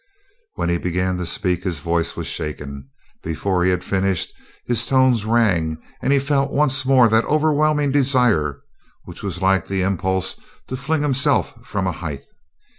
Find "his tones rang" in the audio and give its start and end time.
4.65-5.77